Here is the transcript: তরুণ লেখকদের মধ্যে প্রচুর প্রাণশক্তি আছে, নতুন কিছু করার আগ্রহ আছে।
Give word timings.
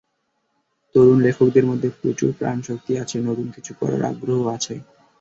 তরুণ 0.95 1.17
লেখকদের 1.21 1.65
মধ্যে 1.65 1.89
প্রচুর 1.99 2.29
প্রাণশক্তি 2.39 2.93
আছে, 2.97 3.17
নতুন 3.27 3.47
কিছু 3.55 3.71
করার 3.79 4.01
আগ্রহ 4.11 4.39
আছে। 4.55 4.73